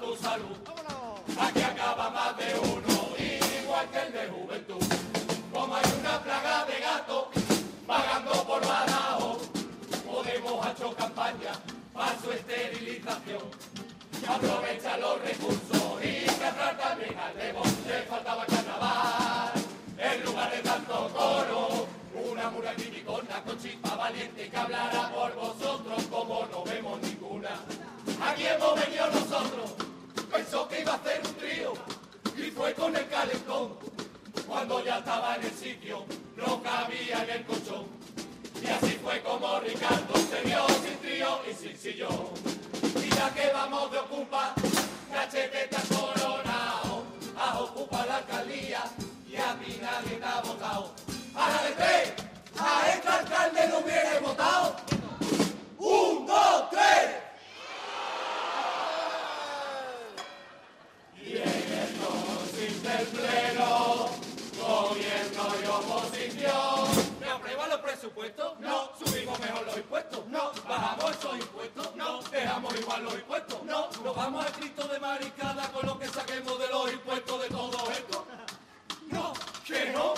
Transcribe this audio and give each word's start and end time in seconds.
tu 0.00 0.16
salud. 0.16 0.56
Aquí 1.38 1.62
acaba 1.62 2.10
más 2.10 2.36
de 2.36 2.58
uno, 2.58 2.94
igual 3.62 3.86
que 3.90 3.98
el 3.98 4.12
de 4.12 4.28
juventud. 4.28 4.84
Como 5.52 5.74
hay 5.74 5.84
una 6.00 6.18
plaga 6.20 6.64
de 6.64 6.80
gatos 6.80 7.24
vagando 7.86 8.32
por 8.44 8.66
Badajoz, 8.66 9.48
podemos 10.06 10.66
hacer 10.66 10.94
campaña 10.96 11.52
para 11.92 12.18
su 12.20 12.30
esterilización. 12.32 13.44
Que 14.20 14.26
aprovecha 14.26 14.96
los 14.98 15.20
recursos 15.22 16.04
y 16.04 16.24
atrás 16.28 16.78
también 16.78 17.18
al 17.18 17.36
le 17.36 18.02
faltaba 18.02 18.46
carnaval. 18.46 19.52
En 19.98 20.24
lugar 20.24 20.50
de 20.50 20.62
tanto 20.62 21.10
coro, 21.14 21.86
una 22.30 22.50
mura 22.50 22.74
criticona 22.74 23.42
con 23.44 23.58
chispa 23.58 23.94
valiente 23.96 24.48
que 24.48 24.56
hablará 24.56 25.10
por 25.14 25.34
vosotros 25.34 26.04
como 26.10 26.46
no 26.46 26.64
vemos 26.64 27.00
ninguna. 27.02 27.50
Aquí 28.22 28.46
hemos 28.46 28.74
venido 28.74 29.06
nosotros, 29.06 29.74
pensó 30.30 30.68
que 30.68 30.80
iba 30.80 30.92
a 30.92 30.96
hacer 30.96 31.20
un 31.26 31.34
trío 31.34 31.72
y 32.36 32.50
fue 32.50 32.72
con 32.74 32.96
el 32.96 33.08
calentón. 33.08 33.76
Cuando 34.46 34.84
ya 34.84 34.98
estaba 34.98 35.36
en 35.36 35.44
el 35.44 35.52
sitio, 35.52 36.04
no 36.36 36.62
cabía 36.62 37.22
en 37.24 37.30
el 37.30 37.44
colchón. 37.44 37.86
Y 38.62 38.66
así 38.66 38.98
fue 39.02 39.20
como 39.22 39.60
Ricardo 39.60 40.14
se 40.14 40.40
vio 40.42 40.66
sin 40.68 40.98
trío 40.98 41.40
y 41.50 41.54
sin 41.54 41.76
sillón. 41.76 42.30
Y 42.96 43.08
ya 43.14 43.32
que 43.34 43.52
vamos 43.52 43.90
de 43.90 43.98
ocupa, 43.98 44.54
cachete 45.12 45.64
está 45.64 45.82
coronado, 45.94 47.04
a 47.36 47.60
ocupa 47.60 48.06
la 48.06 48.16
alcaldía 48.16 48.84
y 49.28 49.36
a 49.36 49.54
mí 49.54 49.78
nadie 49.80 50.20
ha 50.22 50.40
votado. 50.42 50.94
A 51.34 51.48
la 51.48 51.62
de 51.62 51.70
tres, 51.72 52.12
a 52.58 52.88
este 52.88 53.08
alcalde 53.08 53.68
no 53.68 53.78
hubiera 53.78 54.20
votado. 54.20 54.89
El 63.00 63.06
pleno, 63.06 64.10
gobierno 64.60 65.42
y 65.62 65.66
oposición. 65.66 67.10
¿Me 67.20 67.66
los 67.68 67.80
presupuestos? 67.80 68.60
No. 68.60 68.90
¿Subimos 68.98 69.38
mejor 69.40 69.66
los 69.66 69.76
impuestos? 69.76 70.26
No. 70.26 70.52
¿Bajamos 70.68 71.10
esos 71.12 71.34
impuestos? 71.38 71.96
No. 71.96 72.22
¿Dejamos 72.30 72.78
igual 72.78 73.04
los 73.04 73.14
impuestos? 73.14 73.62
No. 73.64 73.88
¿Nos 74.04 74.16
vamos 74.16 74.44
a 74.44 74.52
Cristo 74.52 74.86
de 74.88 75.00
maricada 75.00 75.72
con 75.72 75.86
lo 75.86 75.98
que 75.98 76.08
saquemos 76.08 76.58
de 76.58 76.68
los 76.68 76.92
impuestos 76.92 77.42
de 77.42 77.48
todo 77.48 77.90
esto? 77.90 78.26
No. 79.10 79.32
¿Que 79.66 79.92
no? 79.92 80.14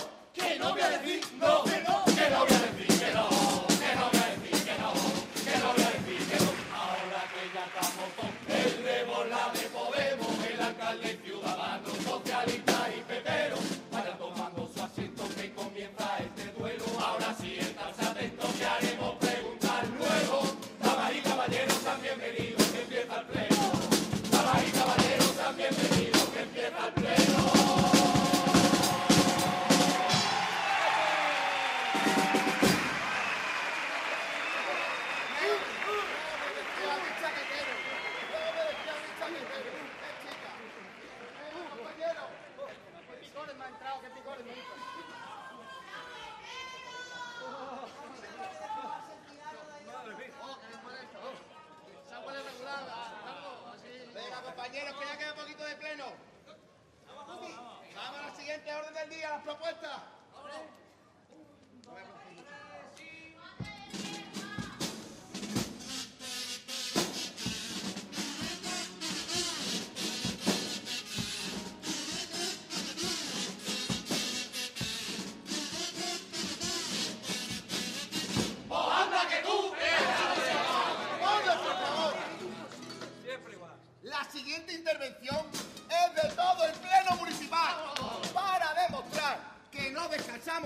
Del 59.03 59.17
día, 59.17 59.29
las 59.29 59.41
propuestas. 59.43 60.01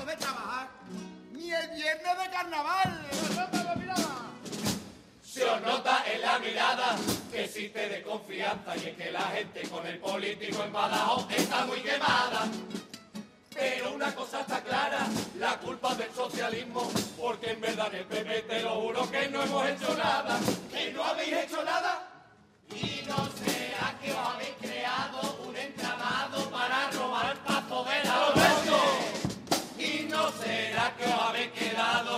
De 0.05 0.15
trabajar 0.17 0.69
ni 1.31 1.51
el 1.51 1.69
viernes 1.69 2.17
de 2.23 2.29
carnaval. 2.31 3.07
Se 5.23 5.43
os 5.43 5.61
nota 5.61 6.03
en 6.11 6.21
la 6.21 6.39
mirada 6.39 6.95
que 7.31 7.43
existe 7.43 7.89
de 7.89 8.01
confianza 8.01 8.75
y 8.75 8.87
es 8.87 8.97
que 8.97 9.11
la 9.11 9.21
gente 9.21 9.61
con 9.69 9.85
el 9.85 9.99
político 9.99 10.63
en 10.63 10.73
Badajoz 10.73 11.27
está 11.31 11.65
muy 11.65 11.79
quemada. 11.81 12.47
Pero 13.53 13.93
una 13.93 14.13
cosa 14.13 14.41
está 14.41 14.61
clara, 14.63 15.07
la 15.39 15.57
culpa 15.59 15.93
del 15.95 16.11
socialismo, 16.13 16.91
porque 17.19 17.51
en 17.51 17.61
verdad 17.61 17.93
en 17.93 17.99
el 17.99 18.05
PP 18.05 18.41
te 18.43 18.61
lo 18.61 18.81
juro 18.81 19.11
que 19.11 19.29
no 19.29 19.43
hemos 19.43 19.67
hecho 19.67 19.95
nada. 19.95 20.39
¿Que 20.71 20.91
no 20.91 21.03
habéis 21.03 21.33
hecho 21.33 21.63
nada? 21.63 21.96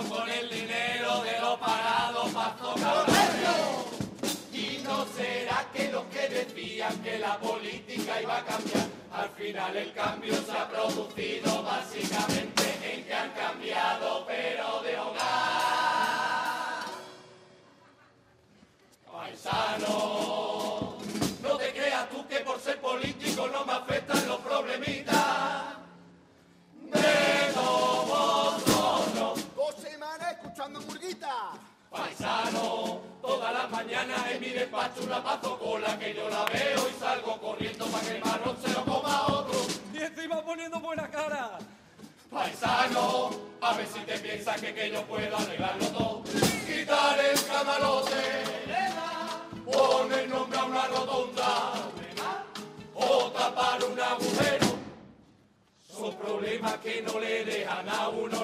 Con 0.08 0.28
el 0.28 0.48
dinero 0.48 1.22
de 1.22 1.40
los 1.40 1.58
parados 1.58 2.32
los 2.32 3.04
precios? 3.04 4.40
¿Y 4.52 4.82
no 4.82 5.04
será 5.16 5.66
que 5.72 5.90
los 5.90 6.04
que 6.04 6.28
decían 6.28 7.02
que 7.02 7.18
la 7.18 7.38
política 7.38 8.22
iba 8.22 8.38
a 8.38 8.44
cambiar, 8.44 8.86
al 9.12 9.28
final 9.30 9.76
el 9.76 9.92
cambio 9.92 10.34
se 10.34 10.52
ha 10.52 10.68
producido 10.68 11.62
básicamente 11.62 12.62
en 12.82 13.04
que 13.04 13.14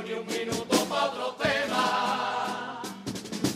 ni 0.02 0.12
un 0.12 0.26
minuto 0.26 0.76
para 0.86 1.04
otro 1.06 1.36
tema. 1.36 2.82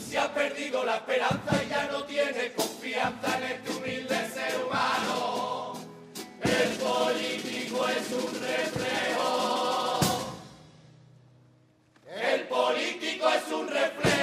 Si 0.08 0.16
has 0.16 0.28
perdido 0.28 0.84
la 0.84 0.96
esperanza 0.96 1.62
y 1.64 1.68
ya 1.68 1.88
no 1.90 2.04
tienes 2.04 2.52
confianza 2.52 3.38
en 3.38 3.44
este 3.44 3.70
humilde 3.70 4.30
ser 4.32 4.64
humano, 4.64 5.74
el 6.42 6.68
político 6.78 7.88
es 7.88 8.12
un 8.12 8.40
reflejo. 8.40 10.00
El 12.22 12.40
político 12.42 13.28
es 13.28 13.52
un 13.52 13.68
reflejo 13.68 14.19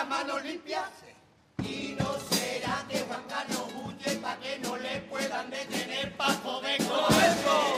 las 0.00 0.08
manos? 0.08 0.40
Y 1.62 1.96
no 1.98 2.16
será 2.30 2.86
que 2.88 3.00
Juan 3.00 3.22
Carlos 3.28 3.66
huye 3.84 4.16
para 4.16 4.40
que 4.40 4.58
no 4.60 4.76
le 4.78 5.00
puedan 5.02 5.50
detener 5.50 6.16
paso 6.16 6.60
de 6.62 6.78
correcto. 6.78 7.76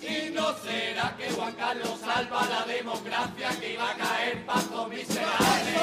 Y 0.00 0.30
no 0.30 0.56
será 0.58 1.16
que 1.16 1.30
Juan 1.30 1.52
Carlos 1.54 1.98
salva 2.00 2.46
la 2.46 2.64
democracia 2.64 3.48
que 3.58 3.72
iba 3.72 3.90
a 3.90 3.94
caer 3.94 4.46
paso 4.46 4.86
miserable. 4.88 5.74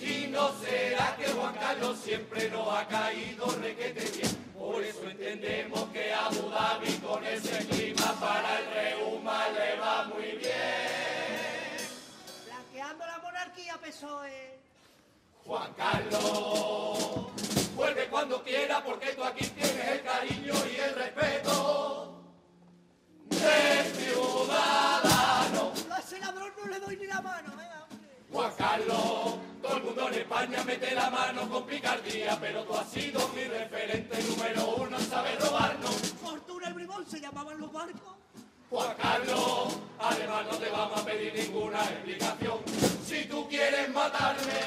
Y 0.00 0.28
no 0.28 0.50
será 0.60 1.16
que 1.16 1.26
Juan 1.28 1.54
Carlos 1.54 1.98
siempre 2.02 2.48
nos 2.50 2.68
ha 2.74 2.86
caído 2.88 3.46
requete 3.60 4.10
bien. 4.16 4.52
Por 4.58 4.82
eso 4.82 5.04
entendemos 5.04 5.84
que 5.92 6.12
Abu 6.14 6.48
Dhabi 6.48 6.92
con 6.98 7.26
ese 7.26 7.58
clima 7.66 8.12
para 8.18 8.58
el 8.58 8.66
reuma 8.72 9.48
le 9.48 9.76
va 9.76 10.04
muy 10.04 10.38
bien. 10.38 11.01
Monarquía 13.52 13.78
PSOE. 13.82 14.58
Juan 15.44 15.74
Carlos, 15.74 17.26
vuelve 17.76 18.08
cuando 18.08 18.42
quiera 18.42 18.82
porque 18.82 19.12
tú 19.12 19.22
aquí 19.22 19.44
tienes 19.46 19.88
el 19.88 20.02
cariño 20.02 20.54
y 20.72 20.76
el 20.80 20.94
respeto 20.94 22.22
del 23.28 23.86
ciudadano. 23.94 25.72
A 25.90 25.98
ese 25.98 26.18
ladrón 26.18 26.52
no 26.56 26.66
le 26.70 26.80
doy 26.80 26.96
ni 26.96 27.06
la 27.06 27.20
mano, 27.20 27.50
venga. 27.50 27.86
Juan 28.32 28.52
Carlos, 28.56 29.34
todo 29.60 29.76
el 29.76 29.82
mundo 29.82 30.08
en 30.08 30.14
España 30.14 30.64
mete 30.64 30.94
la 30.94 31.10
mano 31.10 31.50
con 31.50 31.66
picardía, 31.66 32.38
pero 32.40 32.64
tú 32.64 32.74
has 32.74 32.88
sido 32.88 33.28
mi 33.28 33.44
referente 33.44 34.22
número 34.22 34.76
uno 34.76 34.96
en 34.96 35.04
saber 35.04 35.38
robarnos. 35.40 36.14
Fortuna 36.22 36.70
y 36.70 36.72
Bribón 36.72 37.06
se 37.06 37.20
llamaban 37.20 37.60
los 37.60 37.70
barcos. 37.70 38.14
Juan 38.70 38.96
Carlos, 38.96 39.76
además 39.98 40.46
no 40.50 40.56
te 40.56 40.70
vamos 40.70 40.98
a 40.98 41.04
pedir 41.04 41.34
ninguna 41.34 41.82
explicación. 41.82 42.61
Matarme 44.12 44.60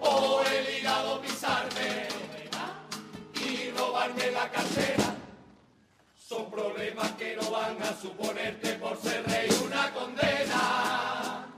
o 0.00 0.40
el 0.40 0.78
hígado 0.78 1.20
pisarme 1.20 2.08
y 3.34 3.70
robarme 3.70 4.30
la 4.30 4.50
cartera, 4.50 5.14
son 6.16 6.50
problemas 6.50 7.12
que 7.12 7.36
no 7.36 7.50
van 7.50 7.82
a 7.82 7.94
suponerte 8.00 8.74
por 8.74 8.96
ser 8.98 9.26
rey 9.26 9.48
una 9.62 9.92
condena. 9.92 11.48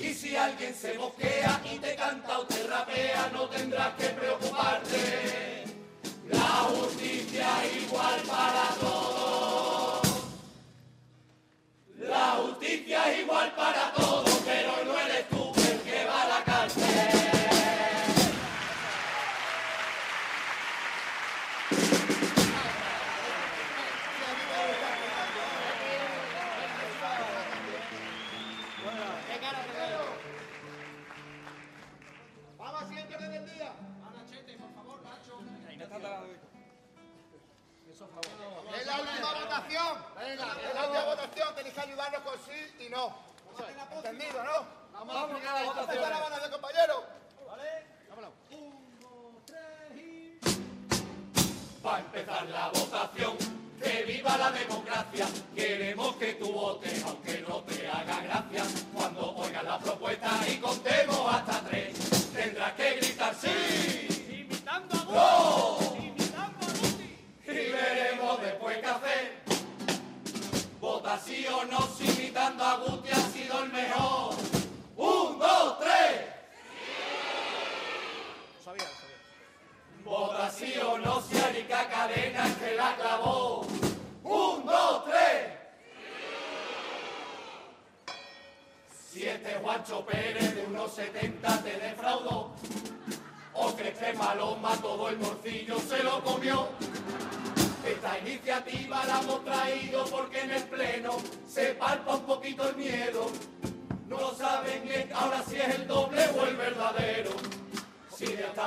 Y 0.00 0.14
si 0.14 0.36
alguien 0.36 0.74
se 0.74 0.94
mosquea 0.98 1.60
y 1.70 1.78
te 1.78 1.94
canta 1.96 2.38
o 2.38 2.46
te 2.46 2.66
rapea, 2.66 3.30
no 3.34 3.48
tendrás 3.48 3.94
que 3.94 4.08
preocuparte. 4.08 5.64
La 6.30 6.64
justicia 6.72 7.46
igual 7.76 8.20
para 8.26 8.68
todos. 8.80 10.08
La 11.98 12.30
justicia 12.42 13.12
es 13.12 13.20
igual 13.20 13.54
para 13.54 13.92
todos, 13.92 14.42
pero 14.46 14.84
no 14.84 14.98
eres 14.98 15.28
tú 15.28 15.37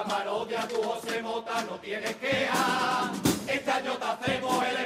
parodia, 0.04 0.68
tu 0.68 0.82
José 0.82 1.22
Mota, 1.22 1.62
no 1.64 1.78
tienes 1.80 2.16
queja. 2.16 3.12
Esta 3.48 3.84
yo 3.84 3.98
te 3.98 4.06
hacemos 4.06 4.66
el 4.66 4.78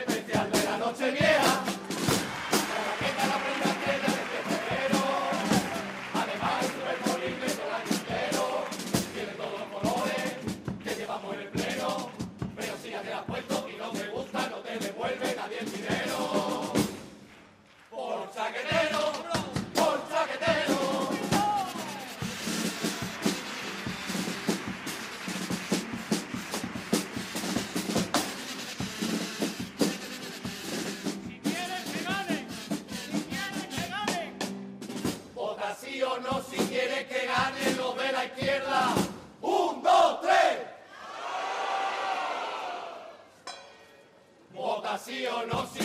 conocí. 45.46 45.85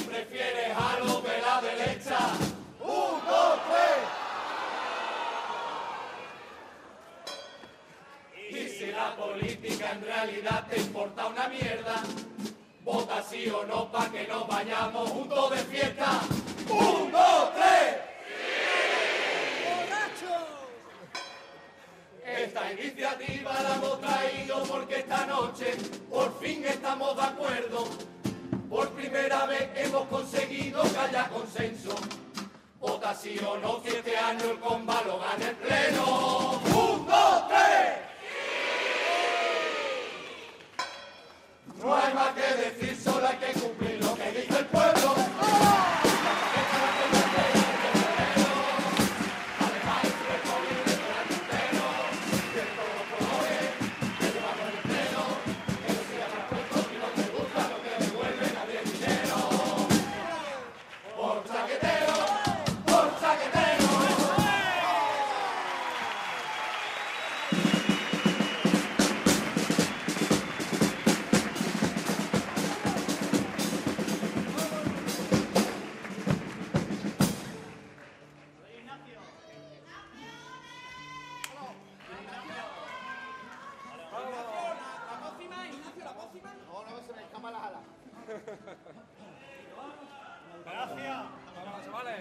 Gracias. 90.65 91.25
Vamos, 91.55 91.85
chavales. 91.85 92.21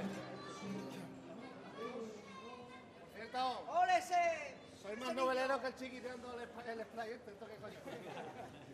Cierto. 3.16 3.66
¡Órese! 3.68 4.56
Soy 4.82 4.96
más 4.98 5.16
novelero 5.16 5.60
que 5.62 5.68
el 5.68 5.76
chiqui 5.76 6.00
tirando 6.00 6.40
el, 6.40 6.48
spray 6.86 7.12
esto 7.12 7.32
que 7.48 7.56
coño. 7.56 7.80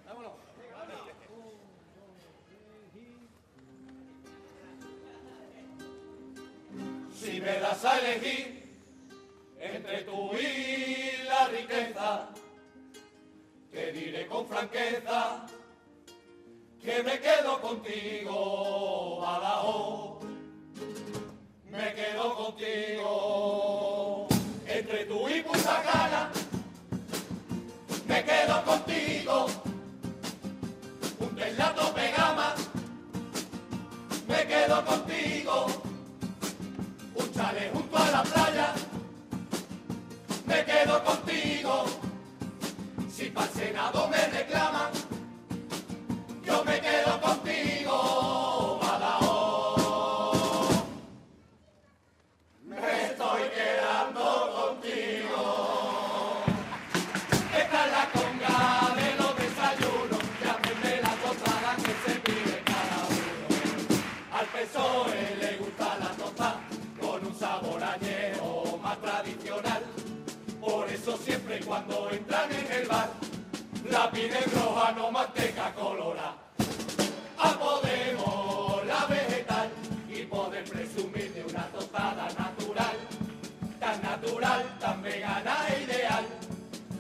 Vámonos. 0.06 0.34
Si 7.14 7.42
me 7.42 7.60
das 7.60 7.86
a 7.86 8.00
elegir 8.00 8.76
entre 9.60 10.04
tú 10.04 10.32
y 10.38 11.24
la 11.24 11.48
riqueza, 11.48 12.30
te 13.72 13.92
diré 13.94 14.28
con 14.28 14.46
franqueza 14.48 15.46
que 16.86 17.02
me 17.02 17.20
quedo 17.20 17.60
contigo, 17.62 19.20
Badajoz. 19.20 20.24
Me 21.72 21.94
quedo 21.94 22.36
contigo, 22.36 24.28
entre 24.68 25.06
tú 25.06 25.28
y 25.28 25.42
Punta 25.42 25.84
Cana, 25.84 26.32
me 28.08 28.24
quedo 28.24 28.55
la 74.12 74.62
roja, 74.62 74.92
no 74.92 75.12
manteca 75.12 75.74
colora. 75.74 76.36
A 77.38 77.50
Podemos 77.58 78.86
la 78.86 79.06
vegetal 79.08 79.70
y 80.08 80.24
poder 80.24 80.64
presumir 80.66 81.34
de 81.34 81.44
una 81.44 81.64
tostada 81.70 82.28
natural, 82.38 82.98
tan 83.80 84.02
natural, 84.04 84.78
tan 84.80 85.02
vegana 85.02 85.58
e 85.70 85.84
ideal, 85.84 86.26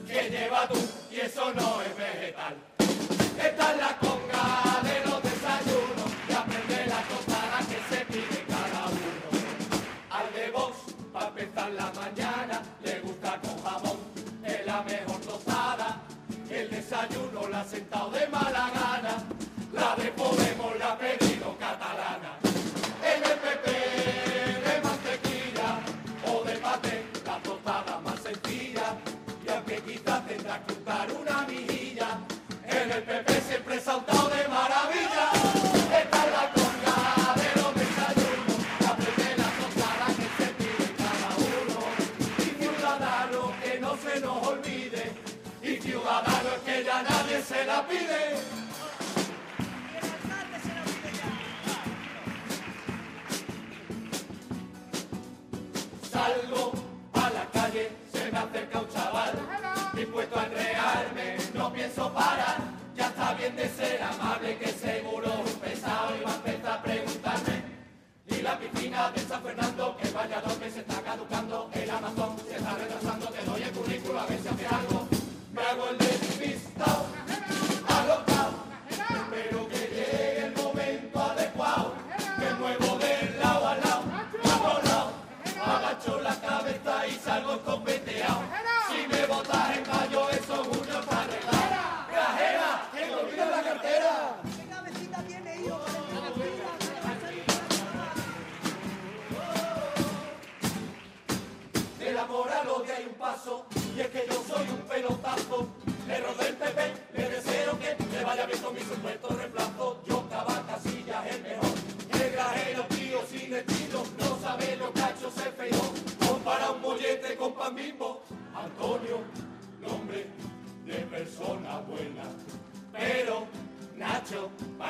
que 0.07 0.29
lleva 0.29 0.67
tú 0.67 0.79
y 1.11 1.19
eso 1.19 1.53
no 1.53 1.81
es 1.83 1.95
vegetal. 1.95 2.55
Esta 3.37 3.71
es 3.71 3.77
la 3.77 3.97
conga 3.99 4.81
Sentado 17.63 18.11
de 18.11 18.27
Málaga. 18.27 18.94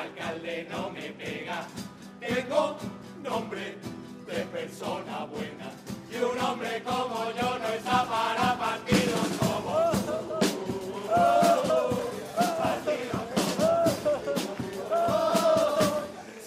Alcalde 0.06 0.66
no 0.70 0.90
me 0.90 1.10
pega. 1.12 1.66
Tengo 2.20 2.76
nombre 3.22 3.76
de 4.26 4.40
persona 4.46 5.24
buena. 5.26 5.70
Y 6.10 6.16
un 6.22 6.38
hombre 6.40 6.82
como 6.82 7.30
yo 7.32 7.58
no 7.58 7.68
está 7.68 8.04
para 8.04 8.58
partidos 8.58 9.28
como. 9.40 9.66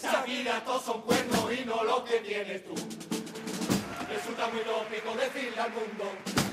Shakira, 0.02 0.64
todos 0.66 0.84
son 0.84 1.02
cuernos 1.02 1.52
y 1.54 1.66
no 1.66 1.84
lo 1.84 2.04
que 2.04 2.20
tienes 2.20 2.64
tú. 2.66 2.76
Resulta 4.10 4.48
muy 4.48 4.64
lógico 4.64 5.16
decirle 5.16 5.60
al 5.60 5.72
mundo 5.72 6.06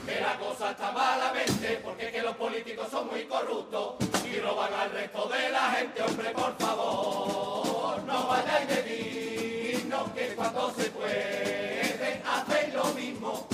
que 0.04 0.20
la 0.20 0.38
cosa 0.38 0.70
está 0.72 0.92
malamente 0.92 1.80
porque 1.82 2.06
es 2.06 2.12
que 2.12 2.22
los 2.22 2.36
políticos 2.36 2.88
son 2.90 3.08
muy 3.08 3.24
corruptos 3.24 3.94
y 4.36 4.40
roban 4.40 4.72
al 4.74 4.90
resto 4.90 5.28
de 5.28 5.50
la 5.50 5.70
gente. 5.72 6.02
Hombre, 6.02 6.30
por 6.30 6.56
favor, 6.58 8.02
no 8.02 8.26
vayáis 8.26 8.68
de 8.68 8.82
digno 8.82 10.14
que 10.14 10.34
cuando 10.34 10.74
se 10.74 10.90
puede 10.90 12.22
hacéis 12.24 12.74
lo 12.74 12.84
mismo. 12.94 13.48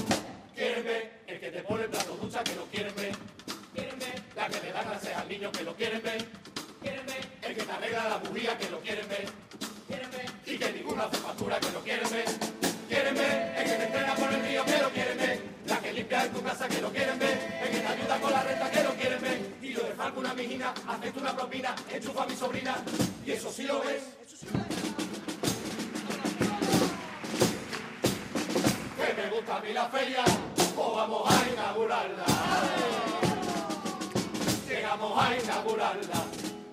Quieren 0.55 0.85
ver 0.85 1.23
el 1.27 1.41
que 1.41 1.51
te 1.51 1.63
pone 1.63 1.85
el 1.85 1.91
plato 1.91 2.17
ducha 2.17 2.43
que 2.43 2.55
lo 2.55 2.65
quieren 2.67 2.95
ver. 2.97 3.13
Quieren 3.75 3.99
ver 3.99 4.23
la 4.35 4.49
que 4.49 4.61
le 4.61 4.73
da 4.73 4.83
clases 4.83 5.17
al 5.17 5.29
niño 5.29 5.53
que 5.53 5.63
lo 5.63 5.75
quieren 5.77 6.03
ver. 6.03 6.27
Quieren 6.81 7.07
ver 7.07 7.29
el 7.43 7.55
que 7.55 7.63
te 7.63 7.73
arregla 7.73 8.09
la 8.09 8.17
bujía 8.19 8.59
que 8.59 8.71
lo 8.71 8.81
quieren 8.81 9.09
ver. 9.09 9.27
Quieren 9.87 10.11
ver 10.11 10.31
y 10.47 10.59
que 10.59 10.73
ninguna 10.73 11.05
hace 11.05 11.17
factura 11.19 11.61
que 11.61 11.71
lo 11.71 11.81
quieren 11.81 12.11
ver. 12.11 12.25
Quieren 12.89 13.15
ver 13.15 13.55
el 13.57 13.65
que 13.65 13.77
te 13.77 13.85
entrena 13.85 14.15
por 14.15 14.33
el 14.33 14.43
río 14.43 14.65
que 14.65 14.79
lo 14.79 14.91
quieren 14.91 15.19
ver. 15.19 15.52
La 15.93 15.97
que 15.97 16.01
limpia 16.01 16.25
en 16.25 16.33
tu 16.33 16.43
casa 16.43 16.69
que 16.69 16.81
lo 16.81 16.91
quieren 16.91 17.19
ver. 17.19 17.61
Que 17.71 17.79
te 17.79 17.87
ayuda 17.87 18.19
con 18.19 18.33
la 18.33 18.43
renta 18.43 18.71
que 18.71 18.83
lo 18.83 18.95
quieren 18.95 19.21
ver. 19.21 19.57
Y 19.61 19.75
yo 19.75 19.81
de 19.81 19.93
falco 19.93 20.21
una 20.21 20.33
mijina, 20.33 20.73
acepto 20.89 21.21
una 21.21 21.37
propina, 21.37 21.75
enchufa 21.93 22.23
a 22.23 22.27
mi 22.27 22.35
sobrina. 22.35 22.77
Y 23.27 23.33
eso 23.33 23.53
sí 23.53 23.65
lo 23.65 23.81
ves. 23.81 24.03
Que 28.97 29.23
me 29.23 29.37
gusta 29.37 29.57
a 29.57 29.61
mí 29.61 29.73
la 29.75 29.85
feria, 29.91 30.25
pues 30.55 30.89
vamos 30.97 31.31
a 31.31 31.51
inaugurarla. 31.53 32.25
Llegamos 34.67 35.19
a 35.23 35.37
inaugurarla 35.37 36.25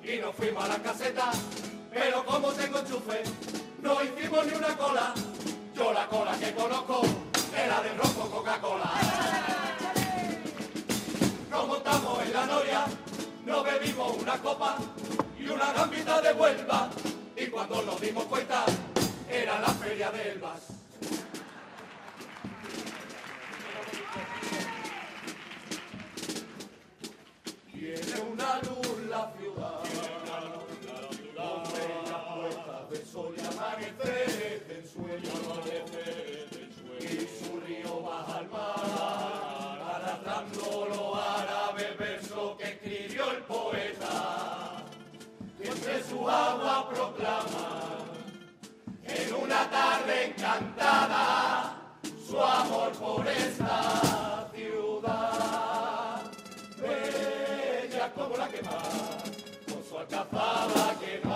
y 0.02 0.18
nos 0.18 0.36
fuimos 0.36 0.64
a 0.64 0.68
la 0.70 0.82
caseta, 0.82 1.32
pero 1.94 2.26
como 2.26 2.54
tengo 2.54 2.80
enchufe, 2.80 3.24
no 3.82 4.02
hicimos 4.02 4.46
ni 4.46 4.54
una 4.54 4.78
cola. 4.78 5.14
Yo 5.76 5.92
la 5.92 6.08
cola 6.08 6.38
que 6.40 6.54
conozco 6.54 7.29
era 7.66 7.82
de 7.82 7.94
rojo 7.94 8.30
Coca-Cola. 8.30 8.92
Nos 11.50 11.68
montamos 11.68 12.24
en 12.24 12.34
la 12.34 12.46
noria, 12.46 12.86
nos 13.46 13.64
bebimos 13.64 14.18
una 14.18 14.38
copa 14.38 14.78
y 15.38 15.48
una 15.48 15.74
gambita 15.74 16.22
de 16.22 16.34
Huelva. 16.34 16.90
Y 17.36 17.48
cuando 17.48 17.82
nos 17.82 18.00
dimos 18.00 18.26
cuenta, 18.26 18.66
era 19.30 19.60
la 19.60 19.70
feria 19.70 20.12
de 20.12 20.32
Elvas. 20.32 20.79
Agua 46.30 46.88
proclama, 46.90 47.70
en 49.04 49.34
una 49.34 49.70
tarde 49.70 50.26
encantada, 50.28 51.76
su 52.28 52.40
amor 52.40 52.92
por 52.94 53.28
esta 53.28 54.48
ciudad. 54.54 56.22
Bella 56.82 58.12
como 58.14 58.38
la 58.38 58.48
que 58.48 58.62
más, 58.62 59.24
con 59.68 59.84
su 59.84 59.98
alcazaba 59.98 60.96
que 61.00 61.20
no 61.24 61.29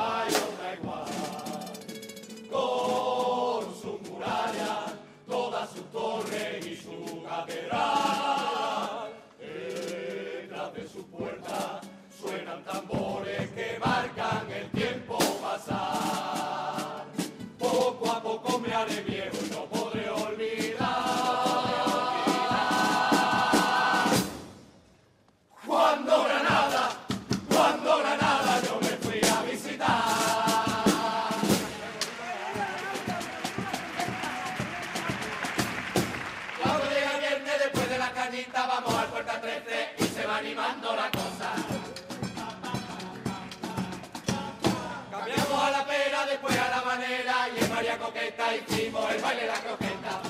Coqueta 48.54 48.76
hicimos 48.76 49.12
el 49.12 49.22
baile 49.22 49.42
de 49.42 49.48
la 49.48 49.60
croqueta. 49.60 50.22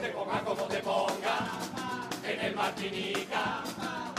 Te 0.00 0.08
ponga 0.08 0.44
como 0.44 0.62
te 0.64 0.78
ponga, 0.78 1.38
en 2.24 2.40
el 2.40 2.54
Martinica 2.54 3.62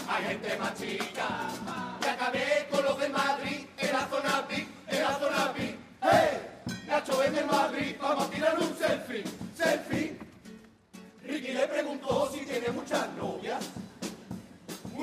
hay 0.07 0.23
gente 0.25 0.57
más 0.57 0.73
chica. 0.75 1.27
Y 2.03 2.07
acabé 2.07 2.67
con 2.69 2.83
los 2.83 2.99
de 2.99 3.09
Madrid, 3.09 3.65
en 3.77 3.93
la 3.93 4.07
zona 4.07 4.41
VIP, 4.47 4.67
en 4.87 5.01
la 5.01 5.19
zona 5.19 5.53
VIP. 5.53 5.79
¡Hey! 6.01 6.85
Nacho 6.87 7.23
es 7.23 7.33
del 7.33 7.45
Madrid, 7.45 7.95
vamos 8.01 8.25
a 8.25 8.29
tirar 8.29 8.59
un 8.59 8.77
selfie, 8.77 9.23
selfie. 9.55 10.19
Ricky 11.23 11.53
le 11.53 11.67
preguntó 11.67 12.29
si 12.31 12.45
tiene 12.45 12.69
muchas 12.69 13.07
novias, 13.13 13.69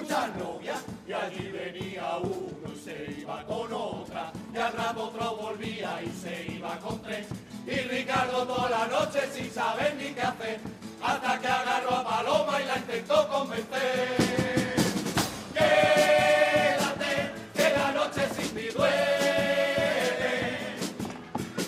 muchas 0.06 0.36
novias. 0.36 0.84
Y 1.06 1.12
allí 1.12 1.50
venía 1.50 2.16
uno 2.22 2.72
y 2.74 2.78
se 2.78 3.20
iba 3.20 3.44
con 3.44 3.72
otra. 3.72 4.32
Y 4.52 4.56
al 4.56 4.72
rato 4.72 5.04
otro 5.04 5.36
volvía 5.36 6.00
y 6.02 6.10
se 6.10 6.52
iba 6.52 6.76
con 6.78 7.00
tres. 7.02 7.26
Y 7.66 7.76
Ricardo 7.88 8.46
toda 8.46 8.70
la 8.70 8.86
noche 8.86 9.20
sin 9.32 9.50
saber 9.50 9.94
ni 9.96 10.12
qué 10.14 10.22
hacer. 10.22 10.60
Hasta 11.02 11.38
que 11.38 11.46
agarró 11.46 11.90
a 11.96 12.04
Paloma 12.04 12.62
y 12.62 12.66
la 12.66 12.76
intentó 12.78 13.28
convencer. 13.28 14.76
Quédate, 15.52 17.32
que 17.54 17.70
la 17.70 17.92
noche 17.92 18.28
sin 18.36 18.54
ti 18.54 18.68
duele. 18.74 19.36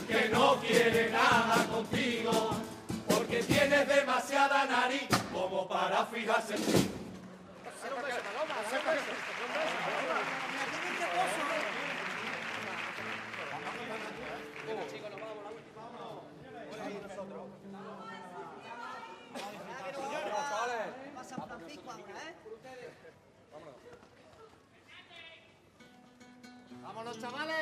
Que 0.09 0.29
no 0.33 0.57
quiere 0.61 1.11
nada 1.11 1.67
contigo. 1.71 2.51
Porque 3.09 3.43
tienes 3.43 3.89
demasiada 3.89 4.65
nariz 4.67 5.09
como 5.33 5.69
para 5.69 6.07
fijarse 6.07 6.55
en 6.55 6.63
ti. 6.63 6.88
Chavales! 27.21 27.58